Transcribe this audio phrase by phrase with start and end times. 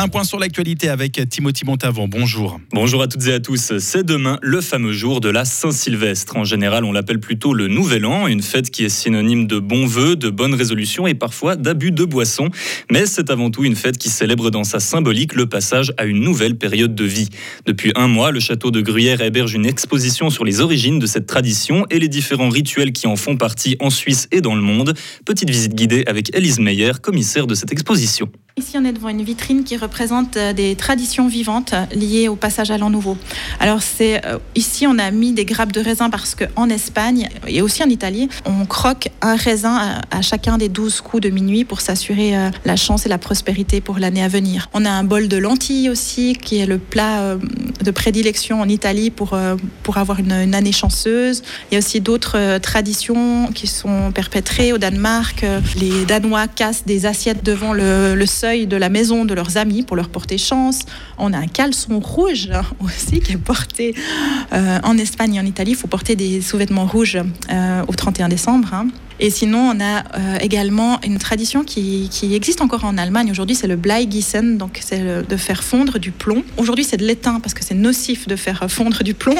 [0.00, 2.06] Un point sur l'actualité avec Timothy Montavon.
[2.06, 2.60] Bonjour.
[2.70, 3.76] Bonjour à toutes et à tous.
[3.80, 6.36] C'est demain le fameux jour de la Saint-Sylvestre.
[6.36, 9.86] En général, on l'appelle plutôt le Nouvel An, une fête qui est synonyme de bons
[9.86, 12.48] vœux, de bonnes résolutions et parfois d'abus de boissons.
[12.92, 16.20] Mais c'est avant tout une fête qui célèbre dans sa symbolique le passage à une
[16.20, 17.30] nouvelle période de vie.
[17.66, 21.26] Depuis un mois, le château de Gruyère héberge une exposition sur les origines de cette
[21.26, 24.94] tradition et les différents rituels qui en font partie en Suisse et dans le monde.
[25.24, 28.30] Petite visite guidée avec Elise Meyer, commissaire de cette exposition.
[28.56, 29.87] Ici, on est devant une vitrine qui représente
[30.36, 33.16] euh, des traditions vivantes liées au passage à l'an nouveau.
[33.60, 37.62] Alors, c'est euh, ici, on a mis des grappes de raisin parce qu'en Espagne et
[37.62, 41.80] aussi en Italie, on croque un raisin à, chacun des 12 coups de minuit pour
[41.80, 44.68] s'assurer euh, la chance et la prospérité pour l'année à venir.
[44.74, 47.36] On a un bol de lentilles aussi, qui est le plat
[47.84, 49.38] de prédilection en Italie pour,
[49.82, 51.42] pour avoir une, année chanceuse.
[51.70, 55.44] Il y a aussi d'autres traditions qui sont perpétrées au Danemark.
[55.78, 59.96] Les Danois cassent des assiettes devant le, sol de la maison de leurs amis pour
[59.96, 60.80] leur porter chance.
[61.18, 62.50] On a un caleçon rouge
[62.84, 63.94] aussi qui est porté
[64.52, 65.72] euh, en Espagne et en Italie.
[65.72, 67.18] Il faut porter des sous-vêtements rouges
[67.50, 68.72] euh, au 31 décembre.
[68.74, 68.88] Hein.
[69.20, 73.66] Et sinon, on a euh, également une tradition qui, existe encore en Allemagne aujourd'hui, c'est
[73.66, 76.44] le Bleigissen, donc c'est de faire fondre du plomb.
[76.56, 79.36] Aujourd'hui, c'est de l'étain parce que c'est nocif de faire fondre du plomb.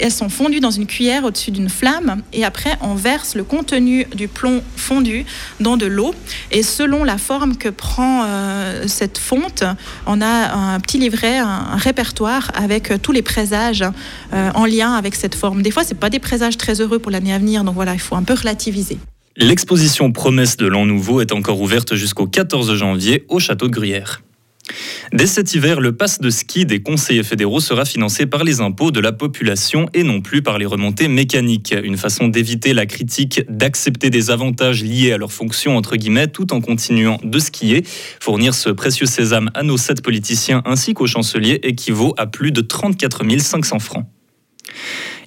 [0.00, 4.06] Elles sont fondues dans une cuillère au-dessus d'une flamme et après, on verse le contenu
[4.14, 5.24] du plomb fondu
[5.60, 6.14] dans de l'eau.
[6.50, 9.62] Et selon la forme que prend euh, cette fonte,
[10.06, 13.84] on a un petit livret, un, répertoire avec euh, tous les présages
[14.32, 15.62] en lien avec cette forme.
[15.62, 18.00] Des fois, c'est pas des présages très heureux pour l'année à venir, donc voilà, il
[18.00, 18.98] faut un peu relativiser.
[19.36, 24.20] L'exposition Promesse de l'An Nouveau est encore ouverte jusqu'au 14 janvier au château de Gruyère.
[25.14, 28.90] Dès cet hiver, le pass de ski des conseillers fédéraux sera financé par les impôts
[28.90, 31.74] de la population et non plus par les remontées mécaniques.
[31.82, 36.52] Une façon d'éviter la critique, d'accepter des avantages liés à leur fonction, entre guillemets, tout
[36.52, 37.84] en continuant de skier.
[38.20, 42.60] Fournir ce précieux sésame à nos sept politiciens ainsi qu'aux chanceliers équivaut à plus de
[42.60, 44.04] 34 500 francs.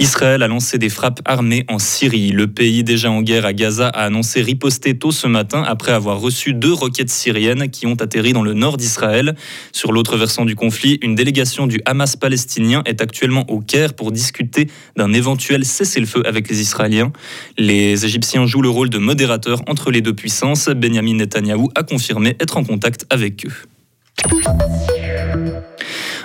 [0.00, 2.30] Israël a lancé des frappes armées en Syrie.
[2.30, 6.18] Le pays déjà en guerre à Gaza a annoncé riposter tôt ce matin après avoir
[6.20, 9.36] reçu deux roquettes syriennes qui ont atterri dans le nord d'Israël.
[9.72, 14.10] Sur l'autre versant du conflit, une délégation du Hamas palestinien est actuellement au Caire pour
[14.10, 17.12] discuter d'un éventuel cessez-le-feu avec les Israéliens.
[17.58, 20.70] Les Égyptiens jouent le rôle de modérateur entre les deux puissances.
[20.70, 23.52] Benjamin Netanyahou a confirmé être en contact avec eux.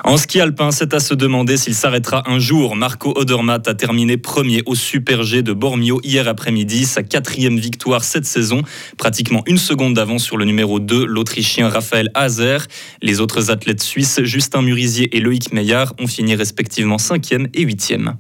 [0.08, 2.76] En ski alpin, c'est à se demander s'il s'arrêtera un jour.
[2.76, 8.04] Marco Odermatt a terminé premier au Super G de Bormio hier après-midi, sa quatrième victoire
[8.04, 8.62] cette saison,
[9.00, 12.68] pratiquement une seconde d'avance sur le numéro 2, l'Autrichien Raphaël Hazer.
[13.02, 18.16] Les autres athlètes suisses, Justin Murisier et Loïc Meillard, ont fini respectivement cinquième et huitième.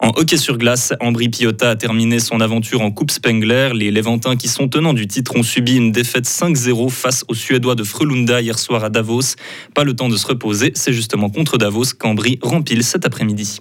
[0.00, 3.70] En hockey sur glace, Ambry Piotta a terminé son aventure en Coupe Spengler.
[3.74, 7.74] Les Levantins qui sont tenants du titre ont subi une défaite 5-0 face aux Suédois
[7.74, 9.36] de Frölunda hier soir à Davos.
[9.74, 13.58] Pas le temps de se reposer, c'est justement contre Davos qu'Ambry rempile cet après-midi.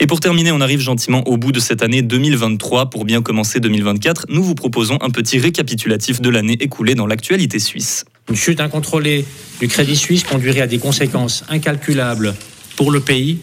[0.00, 2.90] Et pour terminer, on arrive gentiment au bout de cette année 2023.
[2.90, 7.58] Pour bien commencer 2024, nous vous proposons un petit récapitulatif de l'année écoulée dans l'actualité
[7.58, 8.04] suisse.
[8.28, 9.24] Une chute incontrôlée
[9.60, 12.34] du crédit suisse conduirait à des conséquences incalculables
[12.76, 13.38] pour le pays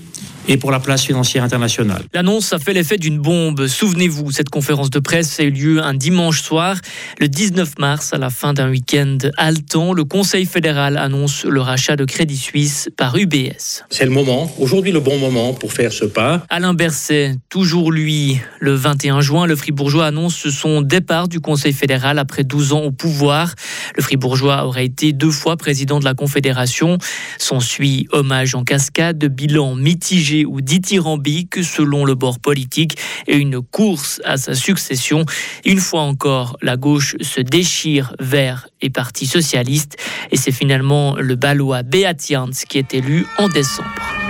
[0.48, 2.04] et pour la place financière internationale.
[2.14, 3.68] L'annonce a fait l'effet d'une bombe.
[3.68, 6.78] Souvenez-vous, cette conférence de presse a eu lieu un dimanche soir,
[7.20, 9.94] le 19 mars, à la fin d'un week-end haletant.
[9.94, 13.84] Le Conseil fédéral annonce le rachat de Crédit Suisse par UBS.
[13.90, 16.46] C'est le moment, aujourd'hui le bon moment pour faire ce pas.
[16.50, 22.20] Alain Berset, toujours lui, le 21 juin, le Fribourgeois annonce son départ du Conseil fédéral
[22.20, 23.56] après 12 ans au pouvoir.
[23.96, 26.98] Le Fribourgeois aurait été deux fois président de la Confédération.
[27.38, 32.98] S'ensuit hommage en cascade, bilan mitigé ou dithyrambique selon le bord politique
[33.28, 35.24] et une course à sa succession.
[35.64, 39.98] Une fois encore, la gauche se déchire vers et Parti socialiste
[40.32, 42.34] et c'est finalement le balois Beat
[42.68, 44.25] qui est élu en décembre.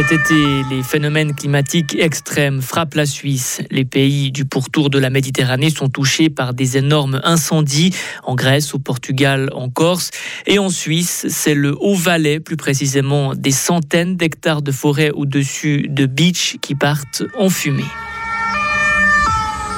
[0.00, 3.60] Cet été, les phénomènes climatiques extrêmes frappent la Suisse.
[3.70, 8.72] Les pays du pourtour de la Méditerranée sont touchés par des énormes incendies, en Grèce,
[8.72, 10.10] au Portugal, en Corse.
[10.46, 16.06] Et en Suisse, c'est le Haut-Valais, plus précisément des centaines d'hectares de forêt au-dessus de
[16.06, 17.84] beach qui partent en fumée.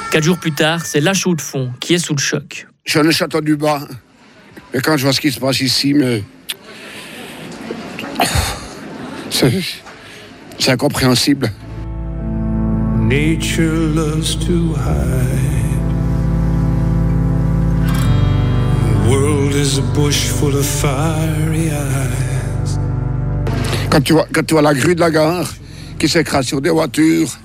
[0.09, 2.65] Quatre jours plus tard, c'est la chaux de fond qui est sous le choc.
[2.85, 3.85] Je suis château du bas.
[4.73, 6.23] Et quand je vois ce qui se passe ici, mais...
[10.63, 11.51] C'est incompréhensible.
[12.97, 15.81] Nature loves to hide.
[19.03, 22.79] The world is a bush full of fiery eyes.
[23.89, 25.53] Quand tu, vois, quand tu vois la grue de la gare
[25.99, 27.37] qui s'écrase sur des voitures,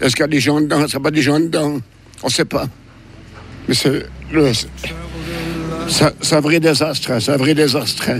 [0.00, 0.80] est-ce qu'il y a des gens dedans?
[0.80, 1.78] Est-ce qu'il n'y a pas des gens dedans?
[2.24, 2.66] On ne sait pas.
[3.68, 4.50] Mais c'est le,
[5.86, 8.10] Ça, ça vrai désastre, ça vrai désastre.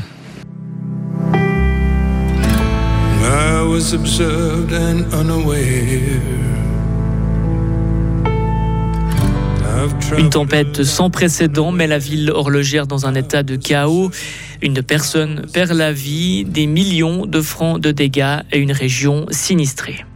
[10.16, 14.10] Une tempête sans précédent met la ville horlogère dans un état de chaos.
[14.62, 20.06] Une personne perd la vie, des millions de francs de dégâts et une région sinistrée.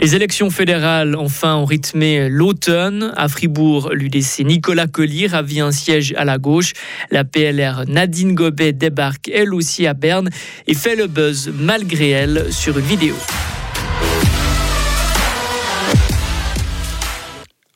[0.00, 3.12] Les élections fédérales, enfin, ont rythmé l'automne.
[3.16, 6.72] À Fribourg, l'UDC Nicolas Collier ravit un siège à la gauche.
[7.10, 10.28] La PLR Nadine Gobet débarque elle aussi à Berne
[10.66, 13.14] et fait le buzz malgré elle sur une vidéo.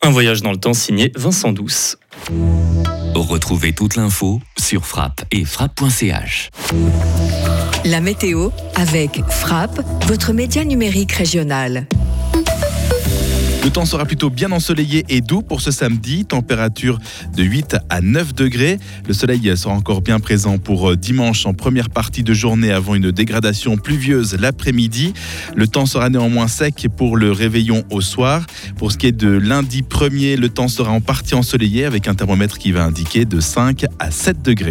[0.02, 1.96] Un voyage dans le temps signé Vincent Douce.
[3.14, 6.50] Retrouvez toute l'info sur frappe et frappe.ch.
[7.84, 11.86] La météo avec Frappe, votre média numérique régional.
[13.68, 16.98] Le temps sera plutôt bien ensoleillé et doux pour ce samedi, température
[17.36, 18.78] de 8 à 9 degrés.
[19.06, 22.94] Le soleil sera encore bien présent pour euh, dimanche en première partie de journée avant
[22.94, 25.12] une dégradation pluvieuse l'après-midi.
[25.54, 28.46] Le temps sera néanmoins sec pour le réveillon au soir.
[28.78, 32.14] Pour ce qui est de lundi 1er, le temps sera en partie ensoleillé avec un
[32.14, 34.66] thermomètre qui va indiquer de 5 à 7 degrés.